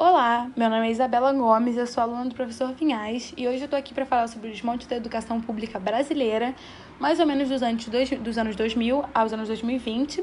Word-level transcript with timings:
Olá, 0.00 0.48
meu 0.56 0.70
nome 0.70 0.86
é 0.86 0.90
Isabela 0.92 1.32
Gomes, 1.32 1.76
eu 1.76 1.84
sou 1.84 2.00
aluna 2.00 2.26
do 2.26 2.32
professor 2.32 2.72
Vinhais 2.72 3.34
e 3.36 3.48
hoje 3.48 3.58
eu 3.58 3.64
estou 3.64 3.76
aqui 3.76 3.92
para 3.92 4.06
falar 4.06 4.28
sobre 4.28 4.48
o 4.48 4.52
desmonte 4.52 4.86
da 4.86 4.94
educação 4.94 5.40
pública 5.40 5.76
brasileira, 5.80 6.54
mais 7.00 7.18
ou 7.18 7.26
menos 7.26 7.48
dos 7.48 7.64
anos, 7.64 7.84
dos 8.20 8.38
anos 8.38 8.54
2000 8.54 9.04
aos 9.12 9.32
anos 9.32 9.48
2020. 9.48 10.22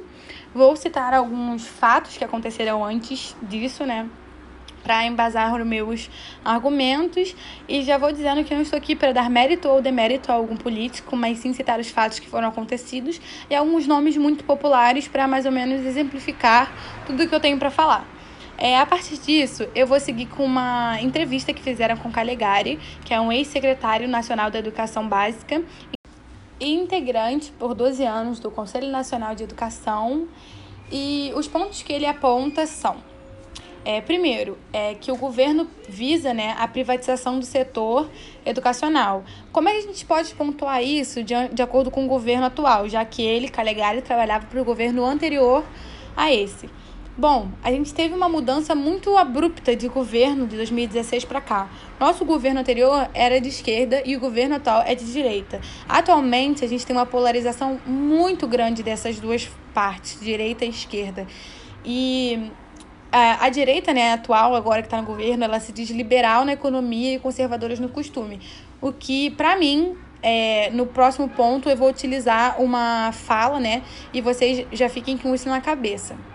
Vou 0.53 0.77
citar 0.77 1.13
alguns 1.13 1.67
fatos 1.67 2.15
que 2.15 2.23
aconteceram 2.23 2.85
antes 2.85 3.35
disso, 3.41 3.85
né? 3.85 4.09
Para 4.81 5.05
embasar 5.05 5.53
os 5.53 5.67
meus 5.67 6.09
argumentos, 6.45 7.35
e 7.67 7.81
já 7.81 7.97
vou 7.97 8.13
dizendo 8.13 8.45
que 8.45 8.53
eu 8.53 8.55
não 8.55 8.63
estou 8.63 8.77
aqui 8.77 8.95
para 8.95 9.11
dar 9.11 9.29
mérito 9.29 9.67
ou 9.67 9.81
demérito 9.81 10.31
a 10.31 10.35
algum 10.35 10.55
político, 10.55 11.17
mas 11.17 11.39
sim 11.39 11.51
citar 11.51 11.81
os 11.81 11.89
fatos 11.89 12.17
que 12.17 12.29
foram 12.29 12.47
acontecidos 12.47 13.19
e 13.49 13.53
alguns 13.53 13.85
nomes 13.85 14.15
muito 14.15 14.45
populares 14.45 15.09
para 15.09 15.27
mais 15.27 15.45
ou 15.45 15.51
menos 15.51 15.85
exemplificar 15.85 16.71
tudo 17.05 17.23
o 17.23 17.27
que 17.27 17.35
eu 17.35 17.41
tenho 17.41 17.59
para 17.59 17.69
falar. 17.69 18.14
É, 18.57 18.79
a 18.79 18.85
partir 18.85 19.17
disso, 19.17 19.67
eu 19.75 19.85
vou 19.85 19.99
seguir 19.99 20.27
com 20.27 20.45
uma 20.45 20.97
entrevista 21.01 21.53
que 21.53 21.61
fizeram 21.61 21.97
com 21.97 22.09
Calegari, 22.09 22.79
que 23.03 23.13
é 23.13 23.19
um 23.19 23.31
ex-secretário 23.31 24.07
nacional 24.07 24.49
da 24.49 24.59
Educação 24.59 25.07
Básica 25.07 25.61
e 26.57 26.73
integrante 26.73 27.51
por 27.59 27.73
12 27.73 28.05
anos 28.05 28.39
do 28.39 28.49
Conselho 28.49 28.89
Nacional 28.89 29.35
de 29.35 29.43
Educação. 29.43 30.27
E 30.89 31.33
os 31.35 31.47
pontos 31.47 31.81
que 31.81 31.91
ele 31.91 32.05
aponta 32.05 32.65
são: 32.65 32.95
é, 33.83 33.99
primeiro, 33.99 34.57
é 34.71 34.95
que 34.95 35.11
o 35.11 35.17
governo 35.17 35.67
visa 35.89 36.33
né, 36.33 36.55
a 36.57 36.65
privatização 36.65 37.37
do 37.37 37.45
setor 37.45 38.09
educacional. 38.45 39.25
Como 39.51 39.67
é 39.67 39.73
que 39.73 39.77
a 39.79 39.81
gente 39.81 40.05
pode 40.05 40.33
pontuar 40.33 40.81
isso 40.81 41.21
de, 41.23 41.33
de 41.51 41.61
acordo 41.61 41.91
com 41.91 42.05
o 42.05 42.07
governo 42.07 42.45
atual, 42.45 42.87
já 42.87 43.03
que 43.03 43.21
ele, 43.21 43.49
Calegari, 43.49 44.01
trabalhava 44.01 44.45
para 44.45 44.61
o 44.61 44.63
governo 44.63 45.03
anterior 45.03 45.65
a 46.15 46.33
esse? 46.33 46.69
Bom, 47.17 47.47
a 47.63 47.71
gente 47.71 47.93
teve 47.93 48.13
uma 48.13 48.27
mudança 48.27 48.75
muito 48.75 49.17
abrupta 49.17 49.73
de 49.73 49.87
governo 49.87 50.45
de 50.45 50.57
2016 50.57 51.23
para 51.23 51.39
cá. 51.39 51.69
Nosso 51.97 52.25
governo 52.25 52.59
anterior 52.59 53.09
era 53.13 53.39
de 53.39 53.47
esquerda 53.47 54.03
e 54.05 54.17
o 54.17 54.19
governo 54.19 54.55
atual 54.55 54.83
é 54.85 54.93
de 54.95 55.09
direita. 55.09 55.61
Atualmente, 55.87 56.65
a 56.65 56.67
gente 56.67 56.85
tem 56.85 56.93
uma 56.93 57.05
polarização 57.05 57.79
muito 57.85 58.45
grande 58.45 58.83
dessas 58.83 59.17
duas 59.17 59.49
partes, 59.73 60.19
direita 60.19 60.65
e 60.65 60.69
esquerda. 60.69 61.25
E 61.85 62.51
a, 63.09 63.45
a 63.45 63.49
direita, 63.49 63.93
né, 63.93 64.11
atual, 64.11 64.53
agora 64.53 64.81
que 64.81 64.87
está 64.87 64.97
no 64.99 65.07
governo, 65.07 65.45
ela 65.45 65.61
se 65.61 65.71
diz 65.71 65.89
liberal 65.91 66.43
na 66.43 66.51
economia 66.51 67.13
e 67.13 67.19
conservadora 67.19 67.77
no 67.77 67.87
costume. 67.87 68.41
O 68.81 68.91
que, 68.91 69.29
para 69.31 69.55
mim, 69.55 69.95
é, 70.21 70.69
no 70.71 70.85
próximo 70.85 71.29
ponto 71.29 71.69
eu 71.69 71.77
vou 71.77 71.87
utilizar 71.87 72.61
uma 72.61 73.13
fala, 73.13 73.57
né? 73.57 73.83
E 74.13 74.19
vocês 74.19 74.67
já 74.73 74.89
fiquem 74.89 75.17
com 75.17 75.33
isso 75.33 75.47
na 75.47 75.61
cabeça 75.61 76.34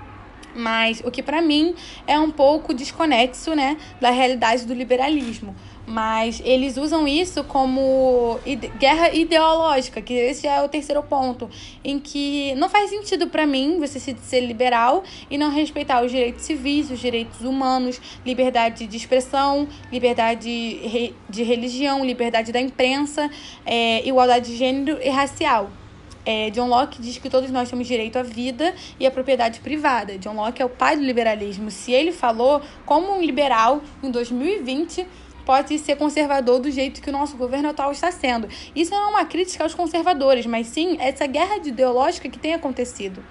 mas 0.55 1.03
o 1.05 1.11
que 1.11 1.23
para 1.23 1.41
mim 1.41 1.75
é 2.07 2.19
um 2.19 2.31
pouco 2.31 2.75
desconexo, 2.75 3.55
né, 3.55 3.77
da 4.01 4.11
realidade 4.11 4.67
do 4.67 4.75
liberalismo. 4.75 5.55
Mas 5.87 6.41
eles 6.45 6.77
usam 6.77 7.09
isso 7.09 7.43
como 7.43 8.39
ide 8.47 8.69
guerra 8.79 9.13
ideológica, 9.13 10.01
que 10.01 10.15
esse 10.15 10.47
é 10.47 10.63
o 10.63 10.69
terceiro 10.69 11.03
ponto, 11.03 11.51
em 11.83 11.99
que 11.99 12.55
não 12.55 12.69
faz 12.69 12.91
sentido 12.91 13.27
para 13.27 13.45
mim 13.45 13.79
você 13.81 13.99
ser 13.99 14.41
liberal 14.41 15.03
e 15.29 15.37
não 15.37 15.51
respeitar 15.51 16.05
os 16.05 16.13
direitos 16.13 16.45
civis, 16.45 16.91
os 16.91 17.01
direitos 17.01 17.41
humanos, 17.41 18.01
liberdade 18.25 18.87
de 18.87 18.97
expressão, 18.97 19.67
liberdade 19.91 21.13
de 21.29 21.43
religião, 21.43 22.05
liberdade 22.05 22.53
da 22.53 22.61
imprensa, 22.61 23.29
é, 23.67 24.07
igualdade 24.07 24.51
de 24.53 24.57
gênero 24.57 24.99
e 25.03 25.09
racial. 25.09 25.80
É, 26.25 26.51
John 26.51 26.69
Locke 26.69 27.01
diz 27.01 27.19
que 27.19 27.31
todos 27.31 27.51
nós 27.51 27.71
temos 27.71 27.87
direito 27.87 28.19
à 28.19 28.23
vida 28.23 28.75
e 28.99 29.07
à 29.07 29.11
propriedade 29.11 29.61
privada. 29.61 30.19
John 30.19 30.35
Locke 30.35 30.61
é 30.61 30.65
o 30.65 30.69
pai 30.69 30.97
do 30.97 31.03
liberalismo. 31.03 31.71
Se 31.71 31.93
ele 31.93 32.13
falou, 32.13 32.61
como 32.85 33.13
um 33.17 33.23
liberal 33.23 33.83
em 34.03 34.11
2020 34.11 35.07
pode 35.45 35.79
ser 35.79 35.97
conservador 35.97 36.61
do 36.61 36.71
jeito 36.71 37.01
que 37.01 37.09
o 37.09 37.13
nosso 37.13 37.37
governo 37.37 37.71
atual 37.71 37.91
está 37.91 38.13
sendo. 38.13 38.49
Isso 38.75 38.91
não 38.91 39.03
é 39.03 39.07
uma 39.07 39.25
crítica 39.25 39.65
aos 39.65 39.75
conservadores, 39.75 40.47
mas 40.47 40.67
sim 40.67 40.97
essa 41.01 41.27
guerra 41.27 41.57
ideológica 41.57 42.29
que 42.29 42.39
tem 42.39 42.55
acontecido. 42.55 43.25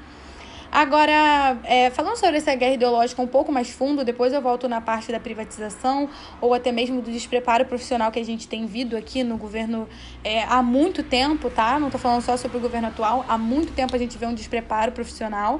Agora, 0.71 1.57
é, 1.63 1.89
falando 1.89 2.15
sobre 2.15 2.37
essa 2.37 2.53
guerra 2.53 2.75
ideológica 2.75 3.19
um 3.19 3.27
pouco 3.27 3.51
mais 3.51 3.71
fundo, 3.71 4.05
depois 4.05 4.31
eu 4.33 4.41
volto 4.41 4.69
na 4.69 4.79
parte 4.79 5.11
da 5.11 5.19
privatização 5.19 6.07
ou 6.39 6.53
até 6.53 6.71
mesmo 6.71 7.01
do 7.01 7.09
despreparo 7.09 7.65
profissional 7.65 8.11
que 8.11 8.19
a 8.19 8.25
gente 8.25 8.47
tem 8.47 8.67
vindo 8.67 8.95
aqui 8.95 9.23
no 9.23 9.35
governo 9.35 9.89
é, 10.23 10.43
há 10.43 10.61
muito 10.61 11.01
tempo, 11.01 11.49
tá? 11.49 11.79
Não 11.79 11.87
estou 11.87 11.99
falando 11.99 12.21
só 12.21 12.37
sobre 12.37 12.57
o 12.57 12.59
governo 12.59 12.87
atual, 12.87 13.25
há 13.27 13.35
muito 13.35 13.73
tempo 13.73 13.95
a 13.95 13.99
gente 13.99 14.15
vê 14.15 14.27
um 14.27 14.33
despreparo 14.33 14.91
profissional. 14.91 15.59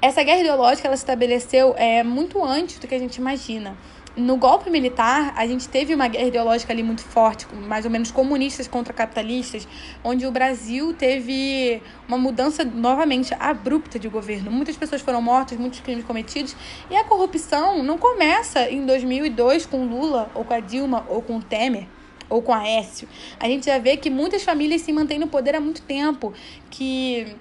Essa 0.00 0.22
guerra 0.22 0.40
ideológica 0.40 0.88
ela 0.88 0.96
se 0.96 1.02
estabeleceu 1.02 1.74
é, 1.76 2.02
muito 2.02 2.42
antes 2.42 2.78
do 2.78 2.86
que 2.86 2.94
a 2.94 2.98
gente 2.98 3.16
imagina 3.16 3.76
no 4.20 4.36
golpe 4.36 4.70
militar, 4.70 5.32
a 5.36 5.46
gente 5.46 5.68
teve 5.68 5.94
uma 5.94 6.06
guerra 6.06 6.26
ideológica 6.26 6.72
ali 6.72 6.82
muito 6.82 7.02
forte, 7.02 7.46
mais 7.54 7.84
ou 7.84 7.90
menos 7.90 8.10
comunistas 8.10 8.68
contra 8.68 8.92
capitalistas, 8.92 9.66
onde 10.04 10.26
o 10.26 10.30
Brasil 10.30 10.92
teve 10.94 11.82
uma 12.06 12.18
mudança 12.18 12.64
novamente 12.64 13.34
abrupta 13.38 13.98
de 13.98 14.08
governo. 14.08 14.50
Muitas 14.50 14.76
pessoas 14.76 15.00
foram 15.00 15.20
mortas, 15.22 15.58
muitos 15.58 15.80
crimes 15.80 16.04
cometidos, 16.04 16.54
e 16.90 16.96
a 16.96 17.04
corrupção 17.04 17.82
não 17.82 17.98
começa 17.98 18.70
em 18.70 18.84
2002 18.84 19.66
com 19.66 19.84
Lula, 19.86 20.30
ou 20.34 20.44
com 20.44 20.54
a 20.54 20.60
Dilma, 20.60 21.04
ou 21.08 21.22
com 21.22 21.38
o 21.38 21.42
Temer 21.42 21.86
ou 22.28 22.40
com 22.40 22.52
a 22.52 22.58
Aécio. 22.58 23.08
A 23.40 23.48
gente 23.48 23.66
já 23.66 23.76
vê 23.78 23.96
que 23.96 24.08
muitas 24.08 24.44
famílias 24.44 24.82
se 24.82 24.92
mantêm 24.92 25.18
no 25.18 25.26
poder 25.26 25.56
há 25.56 25.60
muito 25.60 25.82
tempo, 25.82 26.32
que 26.70 27.34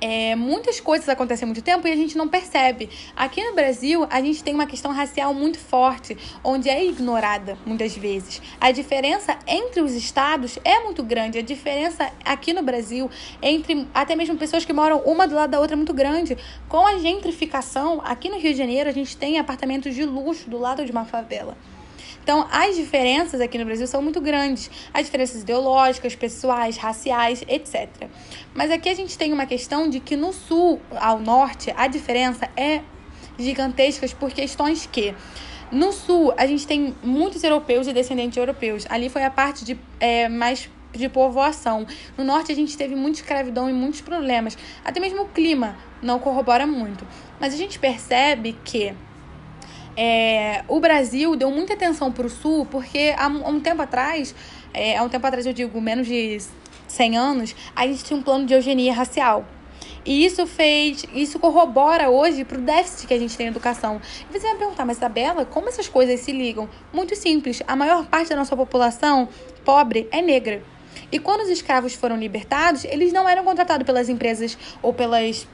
é, 0.00 0.34
muitas 0.36 0.80
coisas 0.80 1.08
acontecem 1.08 1.44
há 1.44 1.46
muito 1.46 1.62
tempo 1.62 1.86
e 1.86 1.92
a 1.92 1.96
gente 1.96 2.16
não 2.16 2.28
percebe. 2.28 2.88
Aqui 3.14 3.42
no 3.42 3.54
Brasil, 3.54 4.06
a 4.10 4.20
gente 4.20 4.42
tem 4.42 4.54
uma 4.54 4.66
questão 4.66 4.92
racial 4.92 5.32
muito 5.32 5.58
forte, 5.58 6.16
onde 6.42 6.68
é 6.68 6.84
ignorada 6.84 7.56
muitas 7.64 7.96
vezes. 7.96 8.42
A 8.60 8.70
diferença 8.70 9.38
entre 9.46 9.80
os 9.80 9.92
estados 9.92 10.58
é 10.64 10.80
muito 10.80 11.02
grande. 11.02 11.38
A 11.38 11.42
diferença 11.42 12.10
aqui 12.24 12.52
no 12.52 12.62
Brasil, 12.62 13.10
entre 13.40 13.86
até 13.94 14.14
mesmo 14.14 14.36
pessoas 14.36 14.64
que 14.64 14.72
moram 14.72 14.98
uma 15.00 15.26
do 15.26 15.34
lado 15.34 15.50
da 15.50 15.60
outra, 15.60 15.74
é 15.74 15.76
muito 15.76 15.94
grande. 15.94 16.36
Com 16.68 16.86
a 16.86 16.98
gentrificação, 16.98 18.00
aqui 18.04 18.28
no 18.28 18.38
Rio 18.38 18.52
de 18.52 18.58
Janeiro, 18.58 18.88
a 18.88 18.92
gente 18.92 19.16
tem 19.16 19.38
apartamentos 19.38 19.94
de 19.94 20.04
luxo 20.04 20.48
do 20.48 20.58
lado 20.58 20.84
de 20.84 20.92
uma 20.92 21.04
favela. 21.04 21.56
Então, 22.26 22.44
as 22.50 22.74
diferenças 22.74 23.40
aqui 23.40 23.56
no 23.56 23.64
Brasil 23.64 23.86
são 23.86 24.02
muito 24.02 24.20
grandes. 24.20 24.68
As 24.92 25.04
diferenças 25.04 25.42
ideológicas, 25.42 26.16
pessoais, 26.16 26.76
raciais, 26.76 27.44
etc. 27.46 27.88
Mas 28.52 28.72
aqui 28.72 28.88
a 28.88 28.94
gente 28.94 29.16
tem 29.16 29.32
uma 29.32 29.46
questão 29.46 29.88
de 29.88 30.00
que 30.00 30.16
no 30.16 30.32
sul 30.32 30.80
ao 30.96 31.20
norte 31.20 31.72
a 31.76 31.86
diferença 31.86 32.50
é 32.56 32.80
gigantesca 33.38 34.08
por 34.18 34.32
questões 34.32 34.86
que 34.86 35.14
no 35.70 35.92
sul 35.92 36.34
a 36.36 36.48
gente 36.48 36.66
tem 36.66 36.96
muitos 37.00 37.44
europeus 37.44 37.86
e 37.86 37.92
descendentes 37.92 38.36
europeus. 38.36 38.86
Ali 38.90 39.08
foi 39.08 39.22
a 39.22 39.30
parte 39.30 39.64
de 39.64 39.78
é, 40.00 40.28
mais 40.28 40.68
de 40.92 41.08
povoação. 41.08 41.86
No 42.18 42.24
norte 42.24 42.50
a 42.50 42.56
gente 42.56 42.76
teve 42.76 42.96
muita 42.96 43.20
escravidão 43.20 43.70
e 43.70 43.72
muitos 43.72 44.00
problemas. 44.00 44.58
Até 44.84 44.98
mesmo 44.98 45.22
o 45.22 45.28
clima 45.28 45.76
não 46.02 46.18
corrobora 46.18 46.66
muito. 46.66 47.06
Mas 47.38 47.54
a 47.54 47.56
gente 47.56 47.78
percebe 47.78 48.58
que 48.64 48.92
é, 49.96 50.62
o 50.68 50.78
Brasil 50.78 51.34
deu 51.36 51.50
muita 51.50 51.74
atenção 51.74 52.12
para 52.12 52.26
o 52.26 52.30
Sul 52.30 52.66
porque 52.66 53.14
há 53.16 53.28
um 53.28 53.60
tempo 53.60 53.80
atrás, 53.82 54.34
é, 54.74 54.96
há 54.96 55.02
um 55.02 55.08
tempo 55.08 55.26
atrás 55.26 55.46
eu 55.46 55.52
digo 55.52 55.80
menos 55.80 56.06
de 56.06 56.38
100 56.86 57.16
anos, 57.16 57.56
a 57.74 57.86
gente 57.86 58.04
tinha 58.04 58.18
um 58.18 58.22
plano 58.22 58.46
de 58.46 58.54
eugenia 58.54 58.92
racial. 58.92 59.46
E 60.04 60.24
isso 60.24 60.46
fez, 60.46 61.04
isso 61.12 61.38
corrobora 61.38 62.08
hoje 62.08 62.44
para 62.44 62.58
o 62.58 62.60
déficit 62.60 63.08
que 63.08 63.14
a 63.14 63.18
gente 63.18 63.36
tem 63.36 63.46
na 63.46 63.50
educação. 63.50 64.00
E 64.30 64.38
você 64.38 64.46
vai 64.46 64.56
perguntar, 64.56 64.84
mas 64.84 64.98
Isabela, 64.98 65.44
como 65.44 65.68
essas 65.68 65.88
coisas 65.88 66.20
se 66.20 66.30
ligam? 66.30 66.68
Muito 66.92 67.16
simples. 67.16 67.60
A 67.66 67.74
maior 67.74 68.06
parte 68.06 68.28
da 68.28 68.36
nossa 68.36 68.56
população 68.56 69.28
pobre 69.64 70.08
é 70.12 70.22
negra. 70.22 70.62
E 71.10 71.18
quando 71.18 71.40
os 71.40 71.48
escravos 71.48 71.94
foram 71.94 72.16
libertados, 72.16 72.84
eles 72.84 73.12
não 73.12 73.28
eram 73.28 73.44
contratados 73.44 73.84
pelas 73.84 74.08
empresas 74.08 74.56
ou 74.80 74.94
pelas 74.94 75.46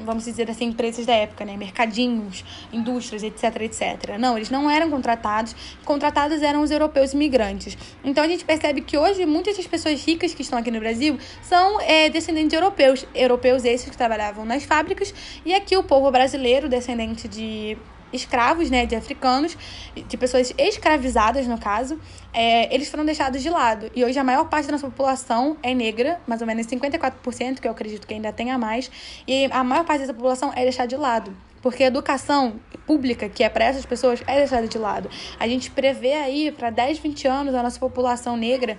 vamos 0.00 0.24
dizer 0.24 0.50
assim, 0.50 0.66
empresas 0.66 1.06
da 1.06 1.14
época, 1.14 1.44
né? 1.44 1.56
Mercadinhos, 1.56 2.44
indústrias, 2.72 3.22
etc, 3.22 3.62
etc. 3.62 4.18
Não, 4.18 4.36
eles 4.36 4.50
não 4.50 4.70
eram 4.70 4.90
contratados. 4.90 5.54
Contratados 5.84 6.42
eram 6.42 6.62
os 6.62 6.70
europeus 6.70 7.12
imigrantes. 7.12 7.76
Então 8.04 8.24
a 8.24 8.28
gente 8.28 8.44
percebe 8.44 8.80
que 8.80 8.96
hoje 8.96 9.24
muitas 9.26 9.56
das 9.56 9.66
pessoas 9.66 10.04
ricas 10.04 10.34
que 10.34 10.42
estão 10.42 10.58
aqui 10.58 10.70
no 10.70 10.80
Brasil 10.80 11.18
são 11.42 11.80
é, 11.80 12.08
descendentes 12.08 12.50
de 12.50 12.56
europeus. 12.56 13.06
Europeus 13.14 13.64
esses 13.64 13.88
que 13.88 13.96
trabalhavam 13.96 14.44
nas 14.44 14.64
fábricas. 14.64 15.14
E 15.44 15.54
aqui 15.54 15.76
o 15.76 15.82
povo 15.82 16.10
brasileiro, 16.10 16.68
descendente 16.68 17.28
de 17.28 17.76
escravos, 18.12 18.70
né, 18.70 18.86
de 18.86 18.94
africanos, 18.94 19.56
de 19.94 20.16
pessoas 20.16 20.52
escravizadas, 20.58 21.46
no 21.46 21.58
caso, 21.58 21.98
é, 22.32 22.72
eles 22.74 22.90
foram 22.90 23.04
deixados 23.04 23.42
de 23.42 23.50
lado. 23.50 23.90
E 23.94 24.04
hoje 24.04 24.18
a 24.18 24.24
maior 24.24 24.48
parte 24.48 24.66
da 24.66 24.72
nossa 24.72 24.86
população 24.86 25.56
é 25.62 25.74
negra, 25.74 26.20
mais 26.26 26.40
ou 26.40 26.46
menos 26.46 26.66
54%, 26.66 27.60
que 27.60 27.66
eu 27.66 27.72
acredito 27.72 28.06
que 28.06 28.14
ainda 28.14 28.32
tenha 28.32 28.58
mais, 28.58 28.90
e 29.26 29.48
a 29.50 29.62
maior 29.64 29.84
parte 29.84 30.00
dessa 30.00 30.14
população 30.14 30.52
é 30.54 30.62
deixada 30.62 30.88
de 30.88 30.96
lado. 30.96 31.34
Porque 31.60 31.84
a 31.84 31.86
educação 31.86 32.60
pública, 32.86 33.28
que 33.28 33.44
é 33.44 33.48
para 33.48 33.64
essas 33.64 33.86
pessoas, 33.86 34.20
é 34.26 34.36
deixada 34.38 34.66
de 34.66 34.78
lado. 34.78 35.08
A 35.38 35.46
gente 35.46 35.70
prevê 35.70 36.14
aí, 36.14 36.50
para 36.50 36.70
10, 36.70 36.98
20 36.98 37.28
anos, 37.28 37.54
a 37.54 37.62
nossa 37.62 37.78
população 37.78 38.36
negra 38.36 38.76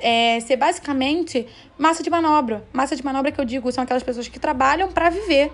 é, 0.00 0.40
ser 0.40 0.56
basicamente 0.56 1.46
massa 1.78 2.02
de 2.02 2.10
manobra. 2.10 2.64
Massa 2.72 2.96
de 2.96 3.04
manobra 3.04 3.32
que 3.32 3.40
eu 3.40 3.44
digo 3.44 3.70
são 3.72 3.84
aquelas 3.84 4.02
pessoas 4.02 4.28
que 4.28 4.38
trabalham 4.38 4.90
para 4.90 5.08
viver 5.08 5.50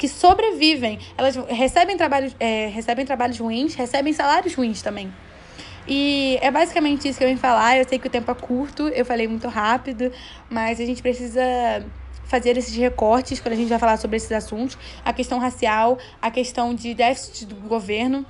que 0.00 0.08
sobrevivem. 0.08 0.98
Elas 1.18 1.36
recebem 1.36 1.94
trabalhos, 1.94 2.34
é, 2.40 2.68
recebem 2.68 3.04
trabalhos 3.04 3.38
ruins, 3.38 3.74
recebem 3.74 4.14
salários 4.14 4.54
ruins 4.54 4.80
também. 4.80 5.12
E 5.86 6.38
é 6.40 6.50
basicamente 6.50 7.06
isso 7.06 7.18
que 7.18 7.24
eu 7.24 7.28
vim 7.28 7.36
falar. 7.36 7.76
Eu 7.76 7.86
sei 7.86 7.98
que 7.98 8.06
o 8.06 8.10
tempo 8.10 8.30
é 8.30 8.34
curto, 8.34 8.88
eu 8.88 9.04
falei 9.04 9.28
muito 9.28 9.46
rápido, 9.46 10.10
mas 10.48 10.80
a 10.80 10.86
gente 10.86 11.02
precisa 11.02 11.84
fazer 12.24 12.56
esses 12.56 12.74
recortes 12.74 13.40
quando 13.40 13.52
a 13.52 13.56
gente 13.56 13.68
vai 13.68 13.78
falar 13.78 13.98
sobre 13.98 14.16
esses 14.16 14.32
assuntos. 14.32 14.78
A 15.04 15.12
questão 15.12 15.38
racial, 15.38 15.98
a 16.22 16.30
questão 16.30 16.74
de 16.74 16.94
déficit 16.94 17.44
do 17.44 17.56
governo 17.68 18.24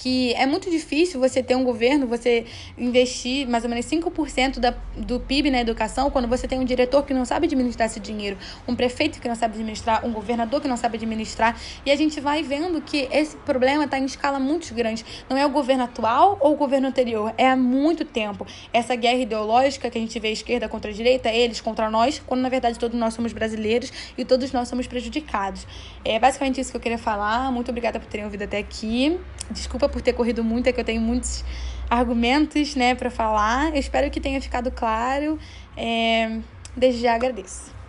que 0.00 0.32
é 0.32 0.46
muito 0.46 0.70
difícil 0.70 1.20
você 1.20 1.42
ter 1.42 1.54
um 1.54 1.62
governo, 1.62 2.06
você 2.06 2.46
investir 2.78 3.46
mais 3.46 3.64
ou 3.64 3.70
menos 3.70 3.84
5% 3.84 4.58
da, 4.58 4.74
do 4.96 5.20
PIB 5.20 5.50
na 5.50 5.60
educação, 5.60 6.10
quando 6.10 6.26
você 6.26 6.48
tem 6.48 6.58
um 6.58 6.64
diretor 6.64 7.04
que 7.04 7.12
não 7.12 7.26
sabe 7.26 7.46
administrar 7.46 7.86
esse 7.86 8.00
dinheiro, 8.00 8.38
um 8.66 8.74
prefeito 8.74 9.20
que 9.20 9.28
não 9.28 9.34
sabe 9.34 9.54
administrar, 9.56 10.06
um 10.06 10.10
governador 10.10 10.62
que 10.62 10.66
não 10.66 10.78
sabe 10.78 10.96
administrar. 10.96 11.54
E 11.84 11.90
a 11.90 11.96
gente 11.96 12.18
vai 12.18 12.42
vendo 12.42 12.80
que 12.80 13.08
esse 13.12 13.36
problema 13.38 13.84
está 13.84 13.98
em 13.98 14.06
escala 14.06 14.38
muito 14.38 14.72
grande. 14.72 15.04
Não 15.28 15.36
é 15.36 15.44
o 15.44 15.50
governo 15.50 15.84
atual 15.84 16.38
ou 16.40 16.54
o 16.54 16.56
governo 16.56 16.88
anterior, 16.88 17.34
é 17.36 17.50
há 17.50 17.56
muito 17.56 18.02
tempo. 18.02 18.46
Essa 18.72 18.96
guerra 18.96 19.18
ideológica 19.18 19.90
que 19.90 19.98
a 19.98 20.00
gente 20.00 20.18
vê 20.18 20.32
esquerda 20.32 20.66
contra 20.66 20.90
a 20.90 20.94
direita, 20.94 21.28
eles 21.28 21.60
contra 21.60 21.90
nós, 21.90 22.22
quando 22.26 22.40
na 22.40 22.48
verdade 22.48 22.78
todos 22.78 22.98
nós 22.98 23.12
somos 23.12 23.34
brasileiros 23.34 23.92
e 24.16 24.24
todos 24.24 24.50
nós 24.50 24.66
somos 24.66 24.86
prejudicados. 24.86 25.66
É 26.02 26.18
basicamente 26.18 26.58
isso 26.58 26.70
que 26.70 26.76
eu 26.78 26.80
queria 26.80 26.96
falar. 26.96 27.52
Muito 27.52 27.68
obrigada 27.68 28.00
por 28.00 28.08
terem 28.08 28.24
ouvido 28.24 28.44
até 28.44 28.56
aqui. 28.56 29.20
Desculpa 29.50 29.88
por 29.88 30.00
ter 30.00 30.12
corrido 30.12 30.44
muito, 30.44 30.68
é 30.68 30.72
que 30.72 30.80
eu 30.80 30.84
tenho 30.84 31.00
muitos 31.00 31.44
argumentos 31.88 32.76
né, 32.76 32.94
para 32.94 33.10
falar. 33.10 33.70
Eu 33.70 33.80
espero 33.80 34.10
que 34.10 34.20
tenha 34.20 34.40
ficado 34.40 34.70
claro. 34.70 35.38
É, 35.76 36.38
desde 36.76 37.02
já 37.02 37.14
agradeço. 37.14 37.79